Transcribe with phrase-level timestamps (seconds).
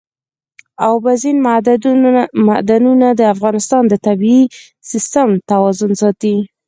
[0.89, 1.37] اوبزین
[2.47, 4.41] معدنونه د افغانستان د طبعي
[4.91, 6.35] سیسټم توازن ساتي.